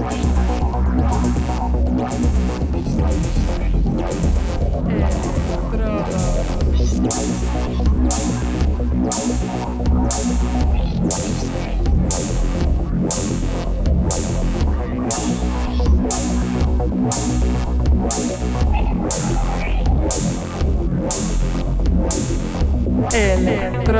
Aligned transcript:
Estrada. 0.00 0.49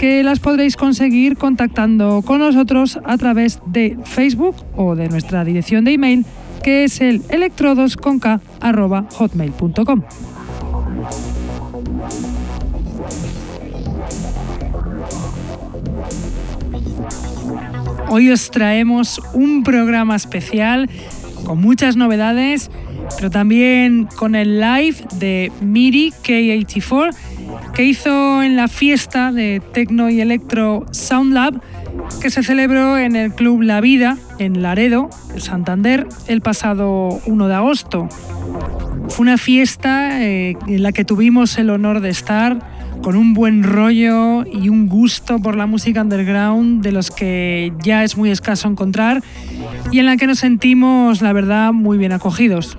que 0.00 0.22
las 0.22 0.40
podréis 0.40 0.76
conseguir 0.78 1.36
contactando 1.36 2.22
con 2.22 2.38
nosotros 2.38 2.98
a 3.04 3.18
través 3.18 3.60
de 3.66 3.98
Facebook 4.04 4.56
o 4.74 4.96
de 4.96 5.10
nuestra 5.10 5.44
dirección 5.44 5.84
de 5.84 5.92
email 5.92 6.24
que 6.62 6.84
es 6.84 7.02
el 7.02 7.20
electrodosconk.hotmail.com. 7.28 10.02
Hoy 18.08 18.30
os 18.30 18.50
traemos 18.50 19.20
un 19.34 19.62
programa 19.62 20.16
especial 20.16 20.88
con 21.44 21.60
muchas 21.60 21.96
novedades, 21.96 22.70
pero 23.16 23.30
también 23.30 24.08
con 24.16 24.34
el 24.34 24.60
live 24.60 24.96
de 25.18 25.52
MIDI 25.60 26.14
K84 26.24 27.14
que 27.74 27.84
hizo 27.84 28.42
en 28.42 28.56
la 28.56 28.68
fiesta 28.68 29.32
de 29.32 29.62
Tecno 29.72 30.10
y 30.10 30.20
Electro 30.20 30.86
Sound 30.90 31.32
Lab 31.32 31.60
que 32.20 32.30
se 32.30 32.42
celebró 32.42 32.98
en 32.98 33.16
el 33.16 33.32
Club 33.32 33.62
La 33.62 33.80
Vida 33.80 34.16
en 34.38 34.62
Laredo, 34.62 35.10
Santander, 35.36 36.06
el 36.26 36.40
pasado 36.40 37.20
1 37.26 37.48
de 37.48 37.54
agosto. 37.54 38.08
Fue 39.08 39.22
una 39.22 39.38
fiesta 39.38 40.22
eh, 40.22 40.56
en 40.66 40.82
la 40.82 40.92
que 40.92 41.04
tuvimos 41.04 41.58
el 41.58 41.70
honor 41.70 42.00
de 42.00 42.10
estar 42.10 42.58
con 43.02 43.16
un 43.16 43.34
buen 43.34 43.62
rollo 43.62 44.44
y 44.44 44.68
un 44.68 44.88
gusto 44.88 45.38
por 45.38 45.56
la 45.56 45.66
música 45.66 46.02
underground 46.02 46.82
de 46.82 46.92
los 46.92 47.10
que 47.10 47.72
ya 47.82 48.04
es 48.04 48.16
muy 48.16 48.30
escaso 48.30 48.68
encontrar 48.68 49.22
y 49.90 49.98
en 49.98 50.06
la 50.06 50.16
que 50.16 50.26
nos 50.26 50.38
sentimos, 50.38 51.22
la 51.22 51.32
verdad, 51.32 51.72
muy 51.72 51.98
bien 51.98 52.12
acogidos. 52.12 52.78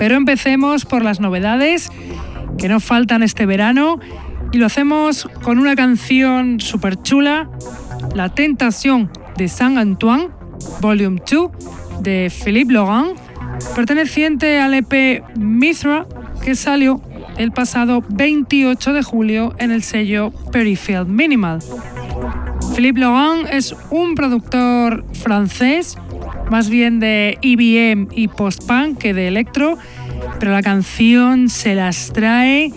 Pero 0.00 0.16
empecemos 0.16 0.86
por 0.86 1.04
las 1.04 1.20
novedades 1.20 1.90
que 2.56 2.70
no 2.70 2.80
faltan 2.80 3.22
este 3.22 3.44
verano 3.44 4.00
y 4.50 4.56
lo 4.56 4.64
hacemos 4.64 5.28
con 5.42 5.58
una 5.58 5.76
canción 5.76 6.58
súper 6.58 7.02
chula, 7.02 7.50
La 8.14 8.30
Tentación 8.30 9.10
de 9.36 9.46
Saint 9.46 9.76
Antoine, 9.76 10.30
Volume 10.80 11.20
2, 11.30 11.50
de 12.00 12.32
Philippe 12.32 12.72
Laurent, 12.72 13.14
perteneciente 13.76 14.58
al 14.58 14.72
EP 14.72 15.22
Mithra, 15.36 16.06
que 16.42 16.54
salió 16.54 17.02
el 17.36 17.52
pasado 17.52 18.02
28 18.08 18.94
de 18.94 19.02
julio 19.02 19.54
en 19.58 19.70
el 19.70 19.82
sello 19.82 20.30
Peripheral 20.50 21.08
Minimal. 21.08 21.58
Philippe 22.74 23.00
Laurent 23.00 23.46
es 23.52 23.76
un 23.90 24.14
productor 24.14 25.04
francés 25.12 25.98
más 26.50 26.68
bien 26.68 27.00
de 27.00 27.38
EBM 27.42 28.08
y 28.12 28.28
post-punk 28.28 28.98
que 28.98 29.14
de 29.14 29.28
electro, 29.28 29.78
pero 30.38 30.52
la 30.52 30.62
canción 30.62 31.48
se 31.48 31.74
las 31.74 32.12
trae, 32.12 32.72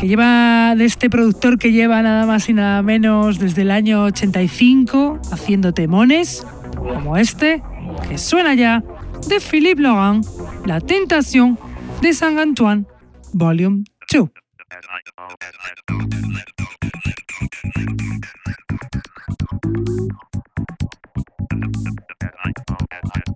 que 0.00 0.08
lleva 0.08 0.74
de 0.76 0.84
este 0.84 1.10
productor 1.10 1.58
que 1.58 1.72
lleva 1.72 2.02
nada 2.02 2.26
más 2.26 2.48
y 2.48 2.54
nada 2.54 2.82
menos 2.82 3.38
desde 3.38 3.62
el 3.62 3.70
año 3.70 4.04
85 4.04 5.20
haciendo 5.30 5.72
temones 5.74 6.44
como 6.76 7.16
este, 7.16 7.62
que 8.08 8.18
suena 8.18 8.54
ya 8.54 8.82
de 9.28 9.40
Philippe 9.40 9.82
Laurent, 9.82 10.24
La 10.64 10.80
Tentación 10.80 11.58
de 12.00 12.12
San 12.12 12.38
Antoine, 12.38 12.86
Volume 13.32 13.84
2. 14.12 14.30
at 22.22 22.34
iPhone 22.44 22.86
at 22.92 23.31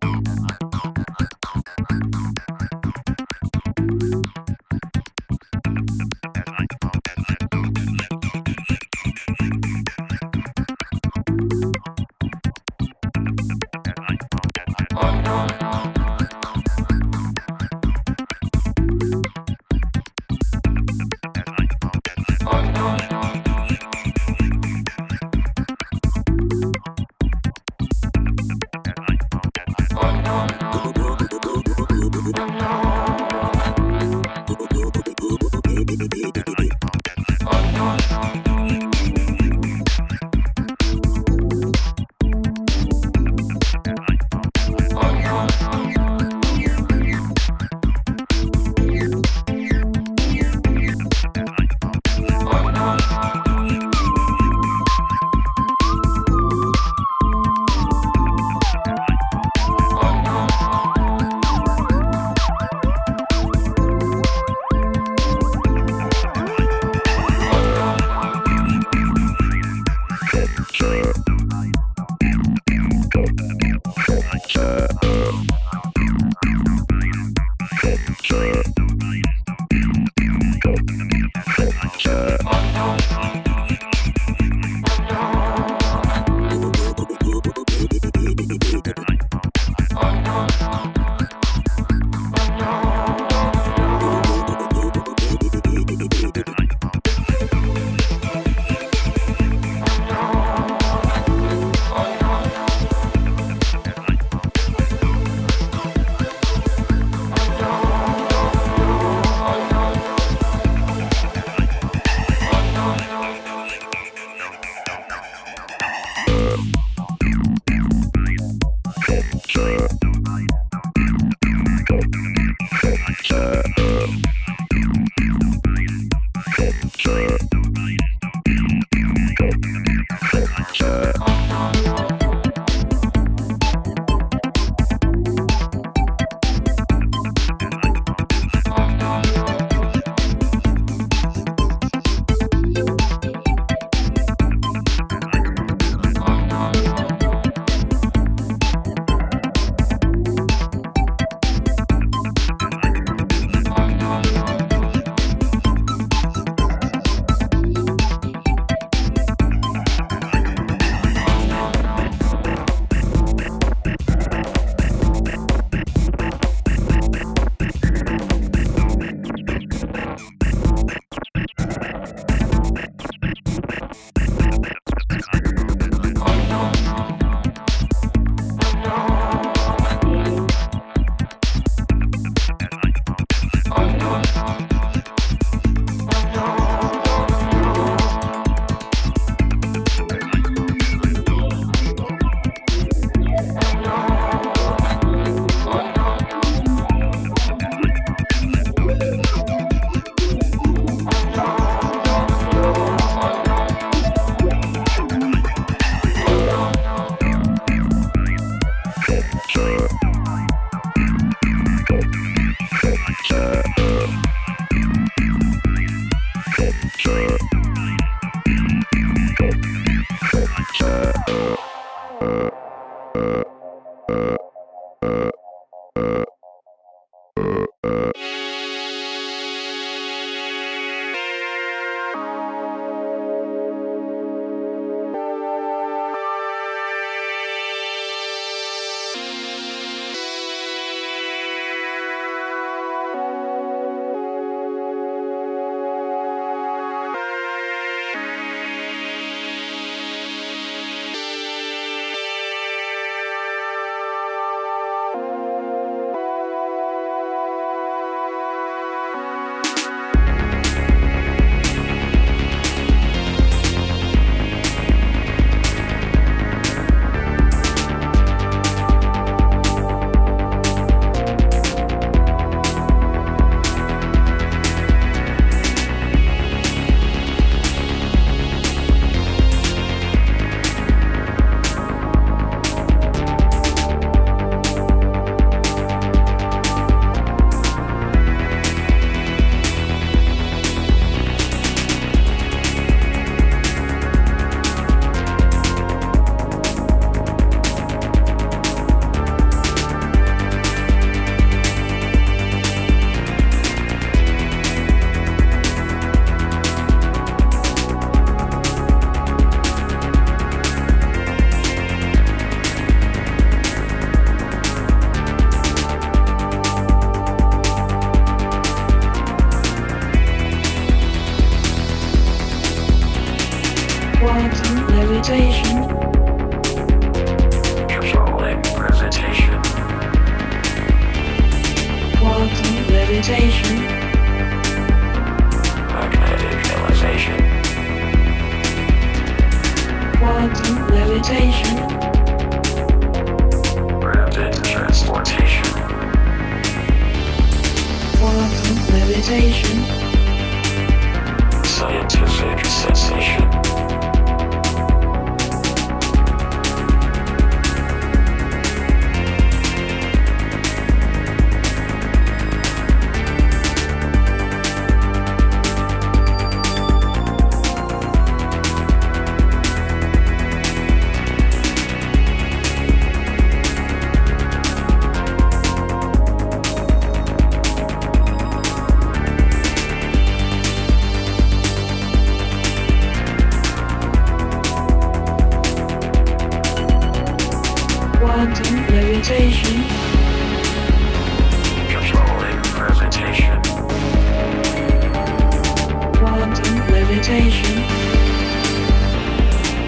realization. 397.28 397.76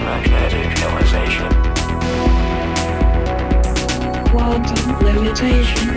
Magnetic 0.05 0.75
realization. 0.81 1.49
Quantum 4.31 4.99
limitation? 4.99 5.88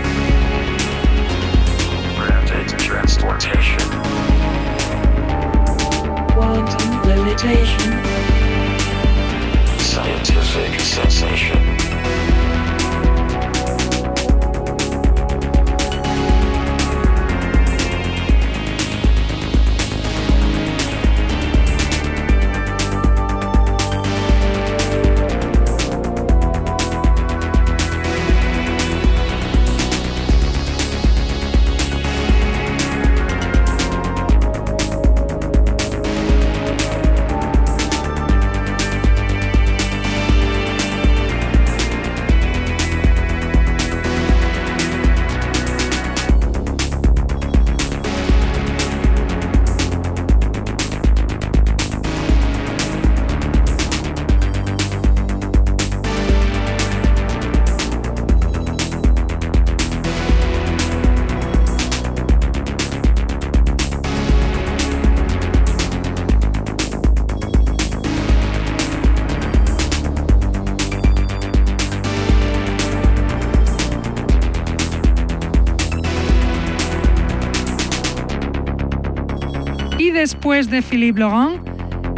Después 80.42 80.72
de 80.72 80.82
Philippe 80.82 81.20
Laurent 81.20 81.62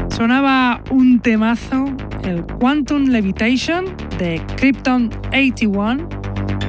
sonaba 0.10 0.82
un 0.92 1.20
temazo, 1.20 1.94
el 2.24 2.46
Quantum 2.46 3.10
Levitation 3.10 3.84
de 4.18 4.42
Krypton 4.56 5.10
81, 5.34 6.08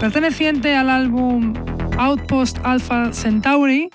perteneciente 0.00 0.74
al 0.74 0.90
álbum 0.90 1.54
Outpost 1.96 2.58
Alpha 2.64 3.12
Centauri, 3.12 3.88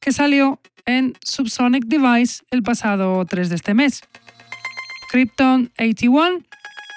que 0.00 0.10
salió 0.10 0.58
en 0.86 1.14
Subsonic 1.24 1.84
Device 1.84 2.42
el 2.50 2.64
pasado 2.64 3.24
3 3.24 3.48
de 3.48 3.54
este 3.54 3.74
mes. 3.74 4.00
Krypton 5.12 5.70
81 5.78 6.40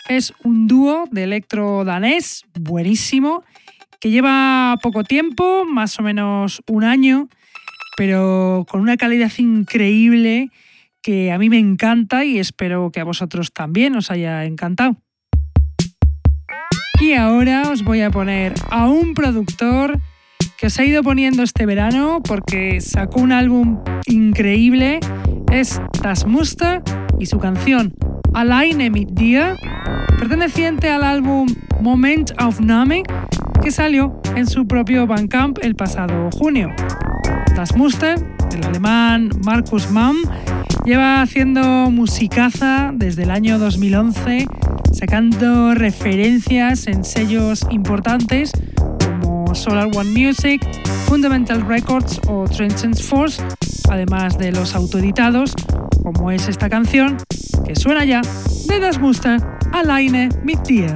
es 0.10 0.34
un 0.44 0.68
dúo 0.68 1.06
de 1.12 1.26
electro 1.26 1.86
danés 1.86 2.44
buenísimo 2.60 3.44
que 4.00 4.10
lleva 4.10 4.80
poco 4.82 5.04
tiempo, 5.04 5.64
más 5.64 6.00
o 6.00 6.02
menos 6.02 6.64
un 6.66 6.86
año, 6.86 7.30
pero 7.98 8.63
con 8.70 8.82
una 8.82 8.96
calidad 8.96 9.32
increíble 9.39 10.51
que 11.01 11.32
a 11.32 11.39
mí 11.39 11.50
me 11.50 11.58
encanta 11.58 12.25
y 12.25 12.38
espero 12.38 12.92
que 12.92 13.00
a 13.00 13.04
vosotros 13.04 13.51
también 13.51 13.96
os 13.96 14.12
haya 14.12 14.46
encantado. 14.46 14.98
Y 17.01 17.13
ahora 17.13 17.63
os 17.72 17.84
voy 17.84 18.01
a 18.01 18.12
poner 18.12 18.54
a 18.70 18.88
un 18.88 19.16
productor 19.16 20.00
que 20.60 20.68
os 20.68 20.80
ha 20.80 20.86
ido 20.86 21.01
poniendo 21.01 21.42
este 21.42 21.66
verano 21.66 22.22
porque 22.24 22.82
sacó 22.82 23.20
un 23.20 23.32
álbum 23.32 23.80
increíble. 24.06 25.00
Es 25.51 25.82
Das 26.04 26.27
Muster 26.27 26.84
y 27.20 27.25
su 27.25 27.39
canción 27.39 27.94
Alleine 28.36 28.92
mit 28.92 29.10
dir, 29.10 29.56
perteneciente 30.20 30.89
al 30.89 31.04
álbum 31.04 31.48
Moment 31.82 32.32
of 32.39 32.60
Name, 32.60 33.01
que 33.63 33.72
salió 33.72 34.22
en 34.36 34.46
su 34.46 34.68
propio 34.68 35.08
Bandcamp 35.08 35.58
el 35.63 35.74
pasado 35.74 36.30
junio. 36.32 36.70
Das 37.58 37.76
Muster, 37.76 38.24
el 38.54 38.64
alemán 38.66 39.32
Markus 39.44 39.90
Mann, 39.90 40.18
lleva 40.86 41.24
haciendo 41.24 41.90
musicaza 41.90 42.92
desde 42.94 43.24
el 43.24 43.32
año 43.32 43.58
2011, 43.58 44.46
sacando 44.94 45.74
referencias 45.74 46.86
en 46.86 47.04
sellos 47.04 47.66
importantes 47.72 48.52
como 49.04 49.56
Solar 49.56 49.88
One 49.88 50.12
Music, 50.12 50.62
Fundamental 51.08 51.66
Records 51.68 52.22
o 52.28 52.44
Transcend 52.48 53.02
Force, 53.02 53.42
además 53.90 54.38
de 54.38 54.52
los 54.52 54.76
autoeditados, 54.76 55.56
como 56.04 56.30
es 56.30 56.48
esta 56.48 56.70
canción 56.70 57.18
que 57.66 57.76
suena 57.76 58.06
ya 58.06 58.22
de 58.68 58.80
Das 58.80 59.00
Muster, 59.00 59.42
Alleine 59.74 60.30
mit 60.44 60.60
dir. 60.68 60.96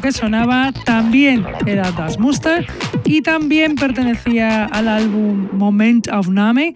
Que 0.00 0.12
sonaba 0.12 0.72
también 0.84 1.44
era 1.66 1.90
Das 1.92 2.18
Muster 2.18 2.66
y 3.04 3.22
también 3.22 3.74
pertenecía 3.74 4.64
al 4.64 4.88
álbum 4.88 5.48
Moment 5.52 6.08
of 6.08 6.28
Name, 6.28 6.74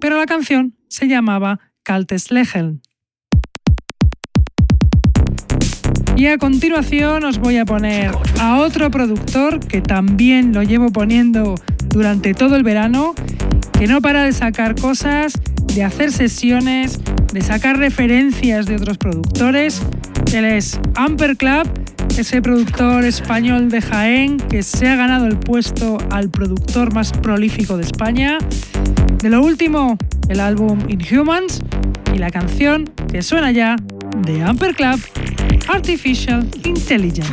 pero 0.00 0.16
la 0.16 0.26
canción 0.26 0.74
se 0.88 1.08
llamaba 1.08 1.60
Kaltes 1.82 2.30
Lächeln. 2.30 2.82
Y 6.16 6.26
a 6.26 6.38
continuación 6.38 7.24
os 7.24 7.38
voy 7.38 7.58
a 7.58 7.64
poner 7.64 8.10
a 8.40 8.58
otro 8.58 8.90
productor 8.90 9.60
que 9.60 9.80
también 9.80 10.52
lo 10.52 10.62
llevo 10.62 10.90
poniendo 10.90 11.54
durante 11.88 12.34
todo 12.34 12.56
el 12.56 12.62
verano, 12.62 13.14
que 13.78 13.86
no 13.86 14.00
para 14.00 14.24
de 14.24 14.32
sacar 14.32 14.74
cosas, 14.74 15.34
de 15.74 15.84
hacer 15.84 16.10
sesiones, 16.10 17.00
de 17.32 17.40
sacar 17.42 17.76
referencias 17.78 18.66
de 18.66 18.76
otros 18.76 18.98
productores. 18.98 19.82
Él 20.32 20.46
es 20.46 20.80
Amper 20.94 21.36
Club 21.36 21.68
ese 22.18 22.40
productor 22.40 23.04
español 23.04 23.68
de 23.68 23.82
Jaén 23.82 24.38
que 24.38 24.62
se 24.62 24.88
ha 24.88 24.96
ganado 24.96 25.26
el 25.26 25.38
puesto 25.38 25.98
al 26.10 26.30
productor 26.30 26.94
más 26.94 27.12
prolífico 27.12 27.76
de 27.76 27.82
España. 27.82 28.38
De 29.22 29.28
lo 29.28 29.42
último, 29.42 29.98
el 30.28 30.40
álbum 30.40 30.78
Inhumans 30.88 31.62
y 32.14 32.18
la 32.18 32.30
canción 32.30 32.84
que 33.10 33.22
suena 33.22 33.50
ya 33.52 33.76
de 34.26 34.42
Amper 34.42 34.74
Club, 34.74 35.00
Artificial 35.68 36.48
Intelligence. 36.64 37.32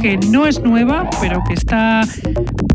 que 0.00 0.16
no 0.16 0.46
es 0.46 0.60
nueva, 0.60 1.10
pero 1.20 1.42
que 1.48 1.54
está 1.54 2.02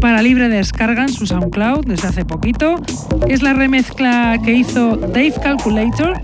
para 0.01 0.21
libre 0.21 0.49
descarga 0.49 1.03
en 1.03 1.09
su 1.09 1.25
SoundCloud 1.25 1.85
desde 1.85 2.09
hace 2.09 2.25
poquito. 2.25 2.75
Es 3.29 3.41
la 3.41 3.53
remezcla 3.53 4.37
que 4.43 4.53
hizo 4.53 4.97
Dave 4.97 5.33
Calculator 5.41 6.21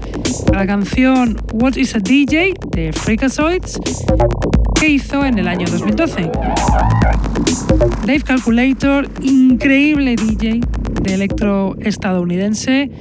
a 0.52 0.56
la 0.58 0.68
canción 0.68 1.38
What 1.54 1.78
is 1.78 1.96
a 1.96 2.00
DJ 2.00 2.54
de 2.72 2.92
Freakazoids 2.92 3.80
que 4.78 4.90
hizo 4.90 5.26
en 5.26 5.40
el 5.40 5.48
año 5.48 5.68
2012. 5.68 6.32
Dave 8.06 8.22
Calculator, 8.26 9.10
increíble 9.22 10.18
DJ 10.18 10.60
de 11.02 11.14
electro 11.14 11.78
estadounidense 11.80 12.92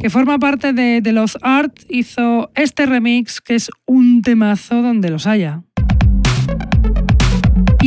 que 0.00 0.10
forma 0.10 0.40
parte 0.40 0.72
de, 0.72 1.00
de, 1.00 1.12
los 1.12 1.38
Art, 1.42 1.78
hizo 1.88 2.50
este 2.56 2.86
remix 2.86 3.40
que 3.40 3.54
es 3.54 3.70
un 3.86 4.22
temazo 4.22 4.82
donde 4.82 5.10
los 5.10 5.28
haya. 5.28 5.63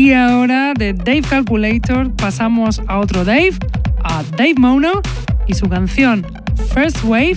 Y 0.08 0.14
ahora 0.14 0.74
de 0.74 0.94
Dave 0.94 1.22
Calculator 1.22 2.10
pasamos 2.16 2.82
a 2.88 3.00
otro 3.00 3.26
Dave, 3.26 3.52
a 4.06 4.24
Dave 4.38 4.54
Mono 4.58 5.02
y 5.48 5.54
su 5.54 5.68
canción 5.68 6.26
First 6.74 7.04
Wave, 7.04 7.36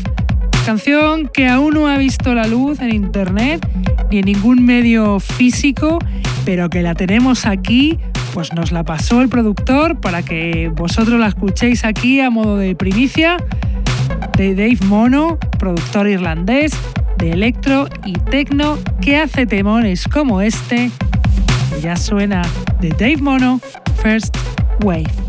canción 0.65 1.29
que 1.35 1.49
aún 1.49 1.75
no 1.75 1.89
ha 1.89 1.99
visto 1.99 2.33
la 2.33 2.47
luz 2.47 2.79
en 2.79 2.95
internet 2.95 3.69
ni 4.13 4.19
en 4.21 4.27
ningún 4.27 4.65
medio 4.65 5.19
físico, 5.19 5.99
pero 6.45 6.71
que 6.71 6.83
la 6.83 6.95
tenemos 6.95 7.45
aquí, 7.45 7.99
pues 8.35 8.53
nos 8.53 8.71
la 8.71 8.85
pasó 8.85 9.21
el 9.21 9.29
productor 9.29 9.99
para 9.99 10.23
que 10.23 10.71
vosotros 10.73 11.19
la 11.19 11.27
escuchéis 11.27 11.85
aquí 11.85 12.21
a 12.21 12.31
modo 12.31 12.57
de 12.57 12.77
primicia 12.77 13.37
de 14.37 14.55
Dave 14.55 14.79
Mono, 14.87 15.41
productor 15.59 16.07
irlandés 16.07 16.71
de 17.19 17.33
electro 17.33 17.89
y 18.05 18.13
techno 18.13 18.79
que 19.01 19.17
hace 19.17 19.45
temones 19.45 20.07
como 20.07 20.41
este 20.41 20.93
ya 21.81 21.97
suena 21.97 22.43
de 22.81 22.89
Dave 22.91 23.21
Mono, 23.21 23.61
First 24.03 24.37
Wave. 24.83 25.20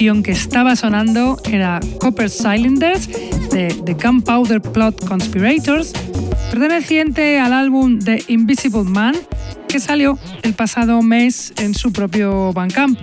Que 0.00 0.30
estaba 0.30 0.76
sonando 0.76 1.36
era 1.44 1.78
Copper 2.00 2.30
Cylinders 2.30 3.06
de 3.50 3.68
The 3.84 3.92
Gunpowder 3.92 4.62
Plot 4.62 5.06
Conspirators, 5.06 5.92
perteneciente 6.50 7.38
al 7.38 7.52
álbum 7.52 7.98
The 7.98 8.24
Invisible 8.28 8.84
Man 8.84 9.14
que 9.68 9.78
salió 9.78 10.18
el 10.42 10.54
pasado 10.54 11.02
mes 11.02 11.52
en 11.58 11.74
su 11.74 11.92
propio 11.92 12.50
Bandcamp. 12.54 12.98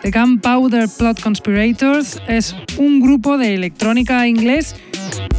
The 0.00 0.10
Gunpowder 0.10 0.88
Plot 0.96 1.20
Conspirators 1.20 2.22
es 2.26 2.56
un 2.78 3.00
grupo 3.00 3.36
de 3.36 3.54
electrónica 3.54 4.26
inglés 4.26 4.76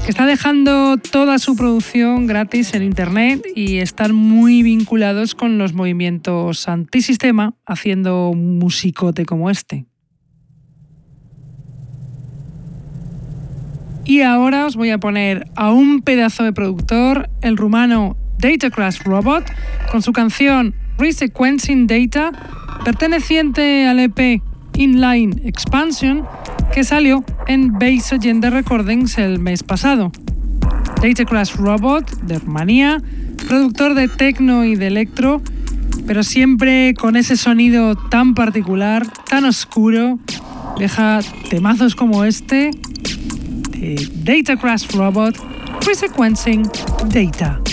que 0.03 0.11
está 0.11 0.27
dejando 0.27 0.97
toda 0.97 1.39
su 1.39 1.55
producción 1.55 2.27
gratis 2.27 2.75
en 2.75 2.83
Internet 2.83 3.43
y 3.55 3.77
están 3.77 4.13
muy 4.13 4.61
vinculados 4.61 5.33
con 5.33 5.57
los 5.57 5.73
movimientos 5.73 6.67
antisistema 6.67 7.55
haciendo 7.65 8.29
un 8.29 8.59
musicote 8.59 9.25
como 9.25 9.49
este. 9.49 9.87
Y 14.07 14.21
voy 14.73 14.89
a 14.89 14.97
poner 14.97 15.47
a 15.55 15.71
un 15.71 16.01
pedazo 16.01 16.43
de 16.43 16.51
productor, 16.51 17.29
el 17.41 17.55
rumano 17.55 18.17
Data 18.39 18.71
Crash 18.71 19.03
Robot, 19.03 19.45
con 19.91 20.01
su 20.01 20.11
canción 20.11 20.73
Resequencing 20.97 21.85
Data, 21.85 22.31
perteneciente 22.83 23.87
al 23.87 23.99
EP 23.99 24.41
Inline 24.75 25.39
Expansion 25.45 26.23
que 26.73 26.83
salió 26.83 27.23
en 27.47 27.73
Base 27.73 28.15
Agenda 28.15 28.49
Recordings 28.49 29.19
el 29.19 29.37
mes 29.37 29.61
pasado. 29.61 30.11
Data 30.99 31.43
Robot 31.57 32.21
de 32.21 32.39
Rumanía, 32.39 33.01
productor 33.47 33.93
de 33.93 34.07
techno 34.07 34.65
y 34.65 34.75
de 34.75 34.87
electro, 34.87 35.43
pero 36.07 36.23
siempre 36.23 36.95
con 36.95 37.15
ese 37.15 37.37
sonido 37.37 37.95
tan 37.95 38.33
particular, 38.33 39.05
tan 39.29 39.45
oscuro, 39.45 40.17
deja 40.79 41.19
temazos 41.51 41.95
como 41.95 42.23
este 42.23 42.71
de 43.75 43.95
Data 44.23 44.55
Crash 44.57 44.87
Robot 44.95 45.35
Resequencing 45.85 46.63
Data. 47.09 47.64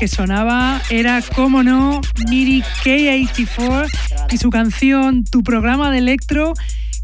Que 0.00 0.08
sonaba 0.08 0.80
era, 0.88 1.20
como 1.20 1.62
no, 1.62 2.00
Miri 2.30 2.62
K84 2.62 3.86
y 4.32 4.38
su 4.38 4.48
canción 4.48 5.24
Tu 5.24 5.42
programa 5.42 5.90
de 5.90 5.98
electro 5.98 6.54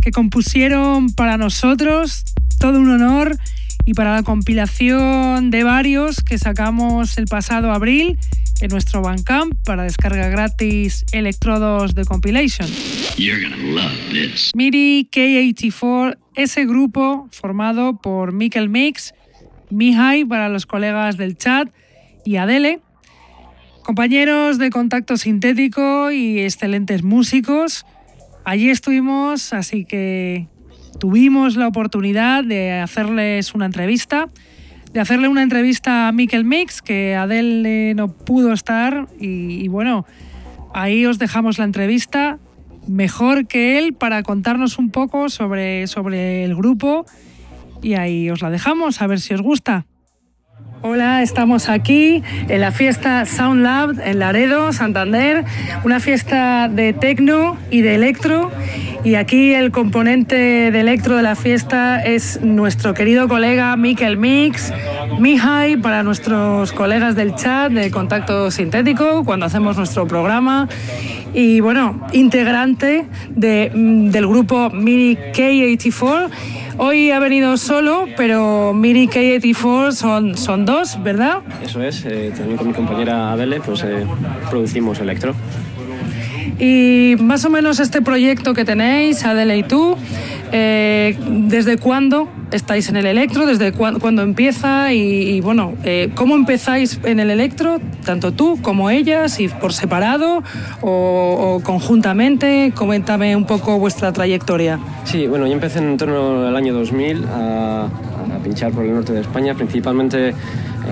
que 0.00 0.12
compusieron 0.12 1.12
para 1.12 1.36
nosotros, 1.36 2.24
todo 2.58 2.78
un 2.78 2.90
honor, 2.90 3.36
y 3.84 3.92
para 3.92 4.14
la 4.14 4.22
compilación 4.22 5.50
de 5.50 5.62
varios 5.62 6.22
que 6.22 6.38
sacamos 6.38 7.18
el 7.18 7.26
pasado 7.26 7.70
abril 7.70 8.18
en 8.62 8.70
nuestro 8.70 9.02
Bandcamp 9.02 9.52
para 9.66 9.82
descarga 9.82 10.28
gratis 10.30 11.04
electrodos 11.12 11.94
de 11.94 12.06
compilation. 12.06 12.66
Miri 14.54 15.06
K84, 15.12 16.16
ese 16.34 16.64
grupo 16.64 17.28
formado 17.30 18.00
por 18.00 18.32
Mikkel 18.32 18.70
Mix, 18.70 19.12
Mihai 19.68 20.24
para 20.24 20.48
los 20.48 20.64
colegas 20.64 21.18
del 21.18 21.36
chat, 21.36 21.68
y 22.26 22.36
Adele, 22.36 22.80
compañeros 23.86 24.58
de 24.58 24.70
contacto 24.70 25.16
sintético 25.16 26.10
y 26.10 26.40
excelentes 26.40 27.04
músicos. 27.04 27.86
Allí 28.44 28.68
estuvimos, 28.68 29.52
así 29.52 29.84
que 29.84 30.48
tuvimos 30.98 31.54
la 31.54 31.68
oportunidad 31.68 32.42
de 32.42 32.72
hacerles 32.72 33.54
una 33.54 33.66
entrevista, 33.66 34.28
de 34.92 34.98
hacerle 34.98 35.28
una 35.28 35.44
entrevista 35.44 36.08
a 36.08 36.12
Mikkel 36.12 36.44
Mix, 36.44 36.82
que 36.82 37.14
Adele 37.14 37.94
no 37.94 38.08
pudo 38.08 38.52
estar 38.52 39.06
y, 39.20 39.62
y 39.62 39.68
bueno, 39.68 40.04
ahí 40.74 41.06
os 41.06 41.20
dejamos 41.20 41.58
la 41.58 41.64
entrevista 41.64 42.40
mejor 42.88 43.46
que 43.46 43.78
él 43.78 43.94
para 43.94 44.24
contarnos 44.24 44.80
un 44.80 44.90
poco 44.90 45.28
sobre, 45.28 45.86
sobre 45.86 46.44
el 46.44 46.56
grupo 46.56 47.06
y 47.82 47.94
ahí 47.94 48.30
os 48.30 48.42
la 48.42 48.50
dejamos, 48.50 49.00
a 49.00 49.06
ver 49.06 49.20
si 49.20 49.32
os 49.32 49.42
gusta. 49.42 49.86
Hola, 50.80 51.22
estamos 51.22 51.68
aquí 51.68 52.22
en 52.48 52.60
la 52.60 52.72
fiesta 52.72 53.26
Sound 53.26 53.62
Lab 53.62 54.00
en 54.02 54.20
Laredo, 54.20 54.72
Santander, 54.72 55.44
una 55.84 56.00
fiesta 56.00 56.68
de 56.68 56.94
tecno 56.94 57.58
y 57.70 57.82
de 57.82 57.94
electro. 57.94 58.50
Y 59.04 59.16
aquí 59.16 59.52
el 59.52 59.70
componente 59.70 60.36
de 60.70 60.80
electro 60.80 61.16
de 61.16 61.22
la 61.22 61.34
fiesta 61.34 62.02
es 62.02 62.40
nuestro 62.40 62.94
querido 62.94 63.28
colega 63.28 63.76
Mikel 63.76 64.16
Mix, 64.16 64.72
Mihai, 65.18 65.76
para 65.76 66.02
nuestros 66.02 66.72
colegas 66.72 67.16
del 67.16 67.34
chat 67.34 67.70
de 67.72 67.90
Contacto 67.90 68.50
Sintético, 68.50 69.24
cuando 69.24 69.46
hacemos 69.46 69.76
nuestro 69.76 70.06
programa. 70.06 70.68
Y 71.34 71.60
bueno, 71.60 72.06
integrante 72.12 73.06
de, 73.28 73.70
mm, 73.74 74.08
del 74.10 74.26
grupo 74.26 74.70
Mini 74.70 75.16
K84 75.16 76.30
Hoy 76.78 77.10
ha 77.10 77.18
venido 77.18 77.56
solo, 77.56 78.06
pero 78.16 78.74
Miri 78.74 79.08
K84 79.08 79.92
son, 79.92 80.36
son 80.36 80.66
dos, 80.66 81.02
¿verdad? 81.02 81.38
Eso 81.64 81.82
es, 81.82 82.04
eh, 82.04 82.32
también 82.36 82.58
con 82.58 82.68
mi 82.68 82.74
compañera 82.74 83.32
Adele, 83.32 83.60
pues 83.60 83.82
eh, 83.82 84.06
producimos 84.50 85.00
electro. 85.00 85.34
Y 86.58 87.16
más 87.20 87.44
o 87.44 87.50
menos 87.50 87.80
este 87.80 88.00
proyecto 88.00 88.54
que 88.54 88.64
tenéis, 88.64 89.24
Adele 89.24 89.58
y 89.58 89.62
tú, 89.62 89.96
eh, 90.52 91.18
¿desde 91.28 91.76
cuándo 91.76 92.28
estáis 92.50 92.88
en 92.88 92.96
el 92.96 93.06
electro? 93.06 93.44
¿Desde 93.44 93.72
cuándo 93.72 94.22
empieza? 94.22 94.92
Y, 94.94 95.40
bueno, 95.42 95.74
eh, 95.84 96.10
¿cómo 96.14 96.34
empezáis 96.34 96.98
en 97.04 97.20
el 97.20 97.30
electro? 97.30 97.78
Tanto 98.04 98.32
tú 98.32 98.58
como 98.62 98.88
ellas, 98.88 99.38
y 99.38 99.48
por 99.48 99.74
separado 99.74 100.42
o, 100.80 101.60
conjuntamente. 101.62 102.72
Coméntame 102.74 103.36
un 103.36 103.44
poco 103.44 103.78
vuestra 103.78 104.12
trayectoria. 104.12 104.78
Sí, 105.04 105.26
bueno, 105.26 105.46
yo 105.46 105.52
empecé 105.52 105.80
en 105.80 105.96
torno 105.98 106.46
al 106.46 106.56
año 106.56 106.72
2000 106.72 107.24
a, 107.26 107.84
a 107.84 108.38
pinchar 108.42 108.72
por 108.72 108.84
el 108.84 108.94
norte 108.94 109.12
de 109.12 109.20
España, 109.20 109.54
principalmente 109.54 110.34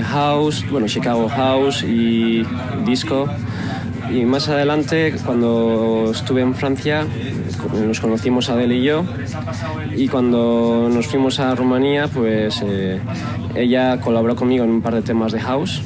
house, 0.03 0.65
bueno, 0.71 0.87
Chicago 0.89 1.29
House 1.29 1.83
y 1.85 2.45
disco. 2.85 3.29
Y 4.13 4.25
más 4.25 4.49
adelante, 4.49 5.15
cuando 5.25 6.11
estuve 6.13 6.43
en 6.43 6.55
Francia, 6.55 7.07
nos 7.87 8.01
conocimos 8.01 8.49
Adele 8.49 8.77
y 8.77 8.85
yo. 8.85 9.05
Y 9.97 10.09
cuando 10.09 10.89
nos 10.93 11.07
fuimos 11.07 11.41
a 11.41 11.55
Rumanía, 11.55 12.09
pues 12.09 12.63
eh, 12.65 13.01
ella 13.55 14.01
colaboró 14.01 14.37
conmigo 14.37 14.65
en 14.65 14.71
un 14.71 14.83
par 14.83 14.95
de 14.95 15.03
temas 15.03 15.33
de 15.33 15.41
house. 15.41 15.83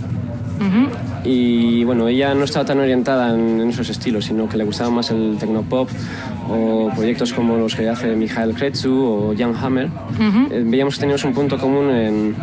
Y 1.25 1.85
bueno, 1.85 2.09
ella 2.09 2.35
no 2.35 2.45
estaba 2.45 2.65
tan 2.65 2.79
orientada 2.79 3.35
en, 3.35 3.69
esos 3.69 3.89
estilos, 3.91 4.25
sino 4.25 4.49
que 4.49 4.57
le 4.57 4.65
gustaba 4.65 4.91
más 4.91 5.11
el 5.11 5.37
tecnopop 5.39 5.89
o 6.49 6.91
proyectos 6.95 7.33
como 7.33 7.57
los 7.57 7.75
que 7.75 7.89
hace 7.89 8.15
Michael 8.17 8.55
Kretsu 8.55 8.93
o 8.93 9.35
Jan 9.37 9.55
Hammer. 9.55 9.89
Eh, 10.51 10.63
veíamos 10.65 10.95
que 10.95 11.01
teníamos 11.01 11.25
un 11.25 11.35
punto 11.35 11.59
común 11.59 11.91
en, 11.91 12.37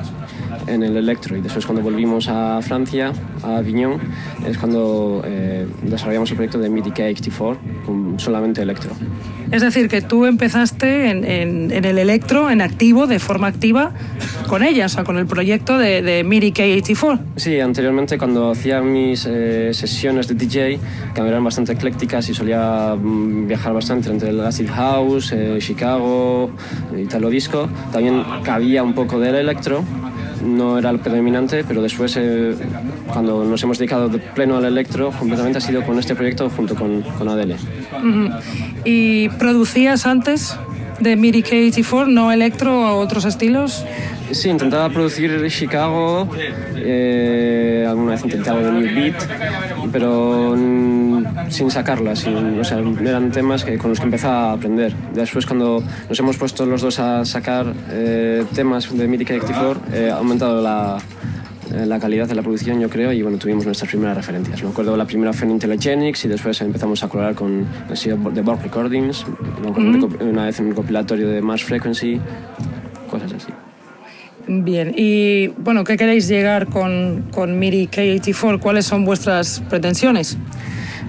en 0.67 0.83
el 0.83 0.97
electro 0.97 1.37
y 1.37 1.41
después 1.41 1.65
cuando 1.65 1.81
volvimos 1.81 2.27
a 2.27 2.61
Francia, 2.61 3.11
a 3.43 3.57
Avignon, 3.57 3.99
es 4.47 4.57
cuando 4.57 5.21
eh, 5.25 5.67
desarrollamos 5.83 6.29
el 6.31 6.35
proyecto 6.35 6.59
de 6.59 6.69
MIDI 6.69 6.91
K84 6.91 7.57
con 7.85 8.19
solamente 8.19 8.61
electro. 8.61 8.91
Es 9.51 9.61
decir, 9.61 9.87
que 9.87 10.01
tú 10.01 10.25
empezaste 10.25 11.09
en, 11.09 11.23
en, 11.71 11.85
el 11.85 11.97
electro, 11.99 12.49
en 12.49 12.61
activo, 12.61 13.05
de 13.05 13.19
forma 13.19 13.47
activa, 13.47 13.91
con 14.47 14.63
ella, 14.63 14.87
o 14.87 14.89
sea, 14.89 15.03
con 15.03 15.17
el 15.17 15.27
proyecto 15.27 15.77
de, 15.77 16.01
de 16.01 16.23
MIDI 16.23 16.51
K84. 16.51 17.19
Sí, 17.35 17.59
anteriormente 17.59 18.17
cuando 18.17 18.51
hacía 18.51 18.81
mis 18.81 19.25
eh, 19.27 19.69
sesiones 19.73 20.27
de 20.27 20.35
DJ, 20.35 20.79
que 21.13 21.21
eran 21.21 21.43
bastante 21.43 21.73
eclécticas 21.73 22.27
y 22.29 22.33
solía 22.33 22.95
mm, 22.95 23.47
viajar 23.47 23.73
bastante 23.73 24.09
entre 24.09 24.29
el 24.29 24.41
acid 24.41 24.69
house, 24.69 25.31
eh, 25.31 25.57
Chicago, 25.59 26.49
Italo 26.97 27.29
disco, 27.29 27.69
también 27.91 28.23
cabía 28.43 28.83
un 28.83 28.93
poco 28.93 29.19
del 29.19 29.35
electro 29.35 29.83
no 30.45 30.77
era 30.77 30.89
el 30.89 30.99
predominante, 30.99 31.63
pero 31.67 31.81
después, 31.81 32.15
eh, 32.17 32.55
cuando 33.11 33.43
nos 33.43 33.61
hemos 33.63 33.77
dedicado 33.77 34.09
de 34.09 34.19
pleno 34.19 34.57
al 34.57 34.65
electro, 34.65 35.11
completamente 35.11 35.57
ha 35.57 35.61
sido 35.61 35.83
con 35.83 35.99
este 35.99 36.15
proyecto 36.15 36.49
junto 36.49 36.75
con, 36.75 37.01
con 37.01 37.27
Adele. 37.27 37.57
¿Y 38.83 39.29
producías 39.29 40.05
antes 40.05 40.57
de 40.99 41.15
MIDI 41.15 41.43
K84, 41.43 42.07
no 42.07 42.31
electro 42.31 42.95
o 42.95 42.99
otros 42.99 43.25
estilos? 43.25 43.85
Sí, 44.31 44.49
intentaba 44.49 44.89
producir 44.89 45.45
Chicago, 45.49 46.27
eh, 46.75 47.85
alguna 47.87 48.11
vez 48.11 48.23
intentaba 48.23 48.59
de 48.59 48.71
New 48.71 48.95
Beat, 48.95 49.15
pero 49.91 50.55
sin 51.49 51.69
sacarlas, 51.71 52.25
o 52.25 52.63
sea, 52.63 52.79
eran 52.79 53.31
temas 53.31 53.63
que, 53.63 53.77
con 53.77 53.91
los 53.91 53.99
que 53.99 54.05
empezaba 54.05 54.51
a 54.51 54.53
aprender. 54.53 54.93
Después 55.13 55.45
cuando 55.45 55.83
nos 56.09 56.19
hemos 56.19 56.37
puesto 56.37 56.65
los 56.65 56.81
dos 56.81 56.99
a 56.99 57.23
sacar 57.25 57.71
eh, 57.91 58.43
temas 58.53 58.95
de 58.95 59.07
MIDI 59.07 59.25
Collective 59.25 59.75
eh, 59.93 60.09
ha 60.11 60.17
aumentado 60.17 60.61
la, 60.61 60.97
la 61.85 61.99
calidad 61.99 62.27
de 62.27 62.35
la 62.35 62.41
producción, 62.41 62.79
yo 62.79 62.89
creo, 62.89 63.11
y 63.11 63.21
bueno, 63.21 63.37
tuvimos 63.37 63.65
nuestras 63.65 63.89
primeras 63.89 64.15
referencias. 64.15 64.63
Me 64.63 64.69
acuerdo 64.69 64.95
la 64.95 65.05
primera 65.05 65.33
fue 65.33 65.47
en 65.47 65.51
Intelligenics 65.51 66.25
y 66.25 66.27
después 66.27 66.61
empezamos 66.61 67.03
a 67.03 67.09
colaborar 67.09 67.35
con 67.35 67.65
el 67.89 68.33
de 68.33 68.41
Borg 68.41 68.61
Recordings, 68.61 69.25
una 70.21 70.45
vez 70.45 70.59
en 70.59 70.67
un 70.67 70.73
compilatorio 70.73 71.27
de 71.27 71.41
Mars 71.41 71.63
Frequency, 71.63 72.19
cosas 73.09 73.33
así. 73.33 73.51
Bien, 74.47 74.93
y 74.95 75.47
bueno, 75.47 75.83
¿qué 75.83 75.97
queréis 75.97 76.27
llegar 76.27 76.67
con, 76.67 77.25
con 77.31 77.57
MIDI 77.57 77.87
K84? 77.87 78.59
¿Cuáles 78.59 78.85
son 78.85 79.03
vuestras 79.03 79.61
pretensiones? 79.69 80.37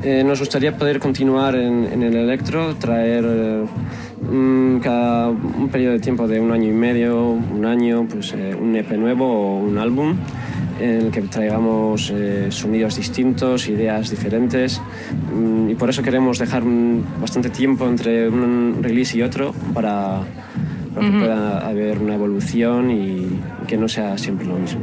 Eh, 0.03 0.23
nos 0.25 0.41
gustaría 0.41 0.77
poder 0.77 1.01
continuar 1.01 1.55
en, 1.55 2.03
el 2.03 2.15
electro, 2.15 2.77
traer 2.77 3.25
eh, 3.27 3.65
cada 4.83 5.29
un 5.29 5.69
periodo 5.71 5.95
de 5.95 6.01
tiempo 6.01 6.29
de 6.29 6.41
un 6.41 6.53
año 6.53 6.69
y 6.69 6.73
medio, 6.73 7.31
un 7.31 7.65
año, 7.65 8.07
pues 8.09 8.33
eh, 8.33 8.55
un 8.55 8.75
EP 8.77 8.93
nuevo 8.93 9.27
o 9.27 9.59
un 9.59 9.79
álbum 9.79 10.17
en 10.81 11.07
el 11.07 11.11
que 11.11 11.23
traigamos 11.23 12.13
sonidos 12.51 12.97
distintos, 12.97 13.69
ideas 13.69 14.11
diferentes 14.11 14.81
mm, 15.33 15.71
y 15.71 15.75
por 15.75 15.91
eso 15.91 16.03
queremos 16.03 16.39
dejar 16.39 16.63
bastante 17.21 17.51
tiempo 17.51 17.89
entre 17.89 18.29
un 18.29 18.79
release 18.83 19.17
y 19.17 19.23
otro 19.23 19.53
para, 19.75 20.21
para 20.95 21.11
que 21.11 21.19
pueda 21.19 21.67
haber 21.67 21.99
una 21.99 22.15
evolución 22.15 22.91
y 22.91 23.41
que 23.67 23.77
no 23.77 23.89
sea 23.89 24.19
siempre 24.19 24.47
lo 24.47 24.59
mismo. 24.59 24.81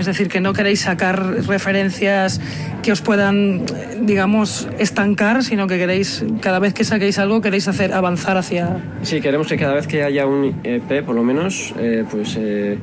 Es 0.00 0.06
decir, 0.06 0.28
que 0.28 0.40
no 0.40 0.54
queréis 0.54 0.80
sacar 0.80 1.46
referencias 1.46 2.40
que 2.82 2.90
os 2.90 3.02
puedan, 3.02 3.66
digamos, 4.00 4.66
estancar, 4.78 5.44
sino 5.44 5.66
que 5.66 5.76
queréis, 5.76 6.24
cada 6.40 6.58
vez 6.58 6.72
que 6.72 6.84
saquéis 6.84 7.18
algo, 7.18 7.42
queréis 7.42 7.68
hacer 7.68 7.92
avanzar 7.92 8.38
hacia... 8.38 8.78
Sí, 9.02 9.20
queremos 9.20 9.46
que 9.46 9.58
cada 9.58 9.74
vez 9.74 9.86
que 9.86 10.02
haya 10.02 10.24
un 10.24 10.56
EP, 10.64 11.04
por 11.04 11.14
lo 11.14 11.22
menos, 11.22 11.74
eh, 11.78 12.04
pues 12.10 12.34
eh, 12.40 12.78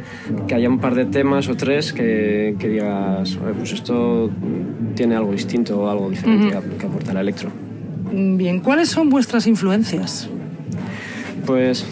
que 0.48 0.54
haya 0.54 0.70
un 0.70 0.78
par 0.78 0.94
de 0.94 1.06
temas 1.06 1.50
o 1.50 1.56
tres 1.56 1.92
que, 1.92 2.56
que 2.60 2.70
digas, 2.70 3.36
pues 3.58 3.74
esto 3.74 4.30
tiene 4.94 5.16
algo 5.16 5.32
distinto 5.32 5.80
o 5.80 5.90
algo 5.90 6.12
diferente 6.12 6.56
que 6.78 6.86
aportar 6.86 7.18
al 7.18 7.24
electro. 7.24 7.50
Bien, 8.12 8.60
¿cuáles 8.60 8.90
son 8.90 9.10
vuestras 9.10 9.48
influencias? 9.48 10.30
Pues 11.48 11.84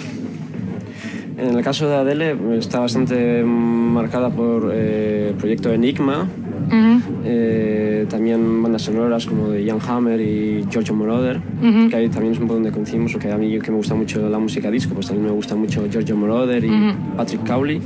en 1.38 1.58
el 1.58 1.64
caso 1.64 1.88
de 1.90 1.96
Adele 1.96 2.36
está 2.58 2.80
bastante 2.80 3.44
marcada 3.44 4.30
por 4.30 4.72
eh, 4.74 5.30
el 5.30 5.36
proyecto 5.36 5.72
Enigma, 5.72 6.28
eh, 7.24 8.06
también 8.10 8.62
bandas 8.64 8.84
sonoras 8.84 9.26
como 9.26 9.50
de 9.50 9.66
Jan 9.66 9.80
Hammer 9.88 10.20
y 10.22 10.66
Giorgio 10.70 10.94
Moroder, 10.94 11.40
que 11.90 11.96
ahí 11.96 12.10
también 12.10 12.34
es 12.34 12.40
un 12.40 12.48
poco 12.48 12.56
donde 12.56 12.72
conocimos, 12.72 13.12
porque 13.12 13.32
a 13.32 13.38
mí 13.38 13.60
que 13.60 13.72
me 13.72 13.78
gusta 13.78 13.96
mucho 13.96 14.28
la 14.30 14.40
música 14.40 14.72
disco, 14.72 14.94
pues 14.94 15.08
también 15.08 15.28
me 15.28 15.34
gusta 15.34 15.56
mucho 15.56 15.88
Giorgio 15.90 16.16
Moroder 16.16 16.64
y 16.64 16.72
Patrick 17.16 17.46
Cowley. 17.46 17.82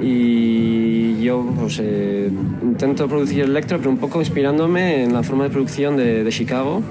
Y 0.00 1.22
yo 1.22 1.46
pues, 1.60 1.78
eh, 1.80 2.28
intento 2.62 3.06
producir 3.06 3.44
electro, 3.44 3.78
pero 3.78 3.90
un 3.90 3.98
poco 3.98 4.18
inspirándome 4.18 5.04
en 5.04 5.12
la 5.12 5.22
forma 5.22 5.44
de 5.44 5.50
producción 5.50 5.96
de, 5.96 6.24
de 6.24 6.30
Chicago, 6.30 6.82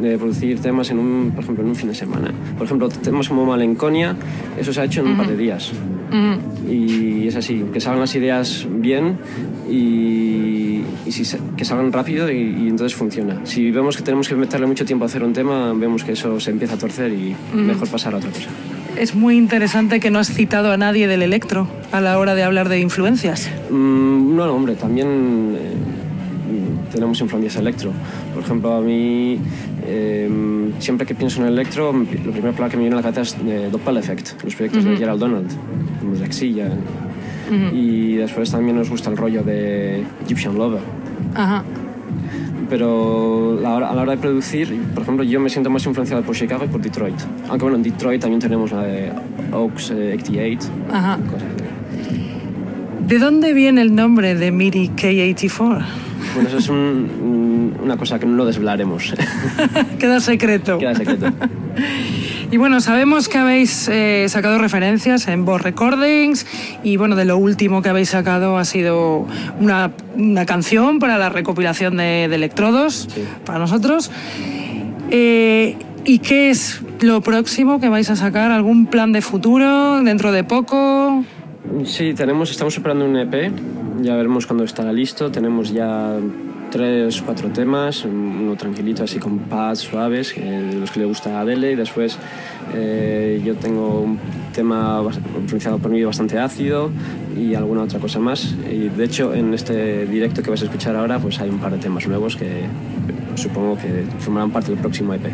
de 0.00 0.18
producir 0.18 0.60
temas, 0.60 0.90
en 0.90 0.98
un, 0.98 1.32
por 1.34 1.44
ejemplo, 1.44 1.64
en 1.64 1.70
un 1.70 1.76
fin 1.76 1.88
de 1.88 1.94
semana. 1.94 2.32
Por 2.56 2.66
ejemplo, 2.66 2.88
temas 2.88 3.28
como 3.28 3.44
Malenconia, 3.44 4.16
eso 4.58 4.72
se 4.72 4.80
ha 4.80 4.84
hecho 4.84 5.00
en 5.00 5.08
un 5.08 5.16
par 5.16 5.28
de 5.28 5.36
días. 5.36 5.72
Y 6.68 7.26
es 7.26 7.36
así, 7.36 7.64
que 7.72 7.80
salgan 7.80 8.00
las 8.00 8.14
ideas 8.14 8.66
bien 8.68 9.18
y, 9.70 10.82
que 11.56 11.64
salgan 11.64 11.92
rápido 11.92 12.30
y, 12.30 12.68
entonces 12.68 12.94
funciona. 12.96 13.40
Si 13.44 13.70
vemos 13.70 13.96
que 13.96 14.02
tenemos 14.02 14.28
que 14.28 14.34
meterle 14.34 14.66
mucho 14.66 14.84
tiempo 14.84 15.04
a 15.04 15.06
hacer 15.06 15.22
un 15.22 15.32
tema, 15.32 15.72
vemos 15.74 16.04
que 16.04 16.12
eso 16.12 16.40
se 16.40 16.50
empieza 16.50 16.74
a 16.74 16.78
torcer 16.78 17.12
y 17.12 17.34
mejor 17.54 17.88
pasar 17.88 18.14
a 18.14 18.18
otra 18.18 18.30
cosa. 18.30 18.48
Es 18.98 19.14
muy 19.14 19.36
interesante 19.36 20.00
que 20.00 20.10
no 20.10 20.18
has 20.18 20.32
citado 20.32 20.72
a 20.72 20.76
nadie 20.76 21.06
del 21.06 21.22
electro 21.22 21.68
a 21.92 22.00
la 22.00 22.18
hora 22.18 22.34
de 22.34 22.42
hablar 22.42 22.68
de 22.68 22.80
influencias. 22.80 23.48
Mm, 23.70 24.34
no, 24.34 24.52
hombre, 24.52 24.74
también 24.74 25.56
eh, 25.56 25.74
tenemos 26.90 27.20
influencias 27.20 27.56
electro. 27.56 27.92
Por 28.34 28.42
ejemplo, 28.42 28.74
a 28.74 28.80
mí 28.80 29.38
Em, 29.90 30.72
siempre 30.80 31.06
que 31.06 31.14
pienso 31.14 31.40
en 31.40 31.48
electro, 31.48 31.92
lo 31.92 32.32
primero 32.32 32.54
que 32.68 32.76
me 32.76 32.82
viene 32.82 32.94
a 32.94 32.96
la 32.96 33.02
cabeza 33.02 33.22
es 33.22 33.36
eh, 33.46 33.68
Doppel 33.72 33.96
Effect, 33.96 34.42
los 34.44 34.54
proyectos 34.54 34.84
de 34.84 34.96
Gerald 34.96 35.18
Donald, 35.18 35.50
como 36.00 36.14
Lexilla. 36.14 36.68
Y 37.72 38.16
después 38.16 38.50
también 38.50 38.76
nos 38.76 38.90
gusta 38.90 39.08
el 39.08 39.16
rollo 39.16 39.42
de 39.42 40.04
Egyptian 40.24 40.58
Lover. 40.58 40.80
Pero 42.68 43.58
a 43.64 43.80
la, 43.80 44.02
hora, 44.02 44.10
de 44.10 44.18
producir, 44.18 44.78
por 44.92 45.04
ejemplo, 45.04 45.24
yo 45.24 45.40
me 45.40 45.48
siento 45.48 45.70
más 45.70 45.86
influenciado 45.86 46.22
por 46.22 46.36
Chicago 46.36 46.66
y 46.66 46.68
por 46.68 46.82
Detroit. 46.82 47.16
Aunque 47.48 47.62
bueno, 47.62 47.76
en 47.78 47.82
Detroit 47.82 48.20
también 48.20 48.40
tenemos 48.40 48.70
la 48.72 48.82
de 48.82 49.10
Oaks 49.52 49.92
88. 49.92 50.68
Eh, 50.68 51.16
¿De 53.06 53.18
dónde 53.18 53.54
viene 53.54 53.80
el 53.80 53.94
nombre 53.94 54.34
de 54.34 54.52
MIDI 54.52 54.90
K84? 54.90 56.07
Bueno, 56.38 56.56
eso 56.56 56.58
es 56.58 56.68
una 56.68 57.96
cosa 57.96 58.20
que 58.20 58.26
no 58.26 58.36
lo 58.36 58.46
desvelaremos. 58.46 59.12
Queda 59.98 60.20
secreto. 60.20 60.78
Queda 60.78 60.94
secreto. 60.94 61.32
Y 62.50 62.56
bueno, 62.56 62.80
sabemos 62.80 63.28
que 63.28 63.36
habéis 63.36 63.88
eh, 63.88 64.24
sacado 64.30 64.56
referencias 64.56 65.28
en 65.28 65.44
Boss 65.44 65.60
Recordings 65.60 66.46
y 66.82 66.96
bueno, 66.96 67.14
de 67.14 67.26
lo 67.26 67.36
último 67.36 67.82
que 67.82 67.90
habéis 67.90 68.08
sacado 68.08 68.56
ha 68.56 68.64
sido 68.64 69.26
una, 69.60 69.90
una 70.16 70.46
canción 70.46 70.98
para 70.98 71.18
la 71.18 71.28
recopilación 71.28 71.98
de, 71.98 72.24
electrodos 72.24 73.10
para 73.44 73.58
nosotros. 73.58 74.10
Eh, 75.10 75.76
¿Y 76.06 76.20
qué 76.20 76.48
es 76.48 76.80
lo 77.00 77.20
próximo 77.20 77.80
que 77.80 77.90
vais 77.90 78.08
a 78.08 78.16
sacar? 78.16 78.50
¿Algún 78.50 78.86
plan 78.86 79.12
de 79.12 79.20
futuro 79.20 80.02
dentro 80.02 80.32
de 80.32 80.42
poco? 80.42 81.22
Sí, 81.84 82.14
tenemos, 82.14 82.50
estamos 82.50 82.72
preparando 82.72 83.04
un 83.04 83.16
EP, 83.16 83.52
ya 84.00 84.16
veremos 84.16 84.46
cuando 84.46 84.64
estará 84.64 84.92
listo. 84.92 85.30
Tenemos 85.30 85.72
ya 85.72 86.16
tres, 86.70 87.22
cuatro 87.22 87.48
temas, 87.50 88.04
uno 88.04 88.56
tranquilito 88.56 89.02
así 89.02 89.18
con 89.18 89.38
pads 89.38 89.80
suaves, 89.80 90.34
de 90.34 90.74
los 90.74 90.90
que 90.90 91.00
le 91.00 91.06
gusta 91.06 91.38
a 91.38 91.40
Adele, 91.40 91.72
y 91.72 91.74
después 91.74 92.18
eh, 92.74 93.40
yo 93.44 93.56
tengo 93.56 94.00
un 94.00 94.18
tema 94.52 95.02
influenciado 95.40 95.78
por 95.78 95.90
mí 95.90 96.02
bastante 96.02 96.38
ácido 96.38 96.90
y 97.36 97.54
alguna 97.54 97.82
otra 97.82 97.98
cosa 97.98 98.18
más. 98.18 98.54
Y 98.70 98.88
de 98.88 99.04
hecho 99.04 99.34
en 99.34 99.54
este 99.54 100.06
directo 100.06 100.42
que 100.42 100.50
vais 100.50 100.62
a 100.62 100.66
escuchar 100.66 100.96
ahora 100.96 101.18
pues 101.18 101.40
hay 101.40 101.48
un 101.48 101.58
par 101.58 101.72
de 101.72 101.78
temas 101.78 102.06
nuevos 102.06 102.36
que 102.36 102.66
supongo 103.34 103.76
que 103.76 104.04
formarán 104.18 104.50
parte 104.50 104.70
del 104.70 104.80
próximo 104.80 105.14
EP. 105.14 105.30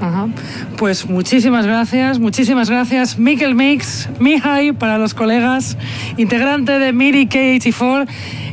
Ajá. 0.00 0.28
Pues 0.76 1.08
muchísimas 1.08 1.66
gracias, 1.66 2.18
muchísimas 2.18 2.70
gracias. 2.70 3.18
Mikkel 3.18 3.54
Mix, 3.54 4.08
Mihai 4.20 4.72
para 4.72 4.98
los 4.98 5.14
colegas, 5.14 5.76
integrante 6.16 6.78
de 6.78 6.92
MIDI 6.92 7.26
K84. 7.26 8.08